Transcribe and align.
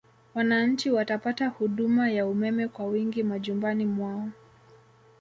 Wananchi 0.35 0.91
watapata 0.91 1.47
huduma 1.47 2.09
ya 2.11 2.27
umeme 2.27 2.67
kwa 2.67 2.85
wingi 2.85 3.23
majumbani 3.23 3.85
mwao 3.85 4.29